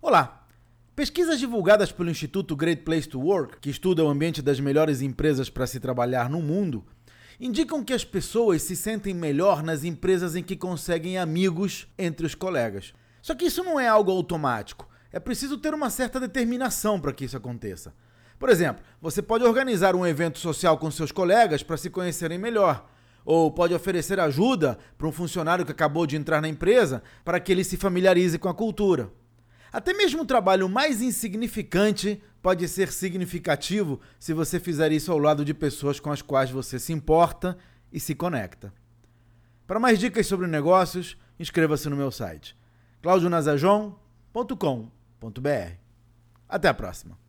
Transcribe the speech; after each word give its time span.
Olá! 0.00 0.46
Pesquisas 0.94 1.40
divulgadas 1.40 1.90
pelo 1.90 2.08
Instituto 2.08 2.54
Great 2.54 2.82
Place 2.82 3.08
to 3.08 3.18
Work, 3.18 3.58
que 3.58 3.68
estuda 3.68 4.04
o 4.04 4.08
ambiente 4.08 4.40
das 4.40 4.60
melhores 4.60 5.02
empresas 5.02 5.50
para 5.50 5.66
se 5.66 5.80
trabalhar 5.80 6.30
no 6.30 6.40
mundo, 6.40 6.86
indicam 7.40 7.82
que 7.82 7.92
as 7.92 8.04
pessoas 8.04 8.62
se 8.62 8.76
sentem 8.76 9.12
melhor 9.12 9.60
nas 9.60 9.82
empresas 9.82 10.36
em 10.36 10.42
que 10.42 10.54
conseguem 10.54 11.18
amigos 11.18 11.88
entre 11.98 12.24
os 12.24 12.36
colegas. 12.36 12.94
Só 13.20 13.34
que 13.34 13.46
isso 13.46 13.64
não 13.64 13.78
é 13.78 13.88
algo 13.88 14.12
automático. 14.12 14.88
É 15.10 15.18
preciso 15.18 15.58
ter 15.58 15.74
uma 15.74 15.90
certa 15.90 16.20
determinação 16.20 17.00
para 17.00 17.12
que 17.12 17.24
isso 17.24 17.36
aconteça. 17.36 17.92
Por 18.38 18.48
exemplo, 18.50 18.84
você 19.02 19.20
pode 19.20 19.42
organizar 19.42 19.96
um 19.96 20.06
evento 20.06 20.38
social 20.38 20.78
com 20.78 20.92
seus 20.92 21.10
colegas 21.10 21.64
para 21.64 21.76
se 21.76 21.90
conhecerem 21.90 22.38
melhor. 22.38 22.88
Ou 23.24 23.50
pode 23.50 23.74
oferecer 23.74 24.20
ajuda 24.20 24.78
para 24.96 25.08
um 25.08 25.12
funcionário 25.12 25.66
que 25.66 25.72
acabou 25.72 26.06
de 26.06 26.14
entrar 26.14 26.40
na 26.40 26.48
empresa 26.48 27.02
para 27.24 27.40
que 27.40 27.50
ele 27.50 27.64
se 27.64 27.76
familiarize 27.76 28.38
com 28.38 28.48
a 28.48 28.54
cultura. 28.54 29.10
Até 29.72 29.92
mesmo 29.92 30.22
o 30.22 30.26
trabalho 30.26 30.68
mais 30.68 31.02
insignificante 31.02 32.22
pode 32.40 32.66
ser 32.68 32.90
significativo 32.90 34.00
se 34.18 34.32
você 34.32 34.58
fizer 34.58 34.92
isso 34.92 35.12
ao 35.12 35.18
lado 35.18 35.44
de 35.44 35.52
pessoas 35.52 36.00
com 36.00 36.10
as 36.10 36.22
quais 36.22 36.50
você 36.50 36.78
se 36.78 36.92
importa 36.92 37.58
e 37.92 38.00
se 38.00 38.14
conecta. 38.14 38.72
Para 39.66 39.80
mais 39.80 39.98
dicas 39.98 40.26
sobre 40.26 40.46
negócios, 40.46 41.16
inscreva-se 41.38 41.88
no 41.88 41.96
meu 41.96 42.10
site 42.10 42.56
claudionazajon.com.br. 43.02 45.72
Até 46.48 46.68
a 46.68 46.74
próxima! 46.74 47.27